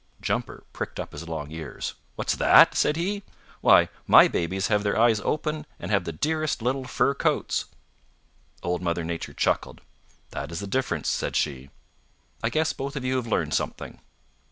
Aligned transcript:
Jumper 0.19 0.63
pricked 0.73 0.99
up 0.99 1.11
his 1.11 1.29
long 1.29 1.51
ears. 1.51 1.93
"What's 2.15 2.35
that?" 2.37 2.73
said 2.73 2.95
he. 2.95 3.21
"Why, 3.61 3.87
my 4.07 4.27
babies 4.27 4.65
have 4.65 4.81
their 4.81 4.97
eyes 4.99 5.19
open 5.19 5.67
and 5.79 5.91
have 5.91 6.05
the 6.05 6.11
dearest 6.11 6.59
little 6.63 6.85
fur 6.85 7.13
coats!" 7.13 7.65
Old 8.63 8.81
Mother 8.81 9.03
Nature 9.03 9.33
chuckled. 9.35 9.81
"That 10.31 10.51
is 10.51 10.59
the 10.59 10.65
difference," 10.65 11.07
said 11.07 11.35
she. 11.35 11.69
"I 12.41 12.49
guess 12.49 12.73
both 12.73 12.95
of 12.95 13.05
you 13.05 13.17
have 13.17 13.27
learned 13.27 13.53
something." 13.53 14.01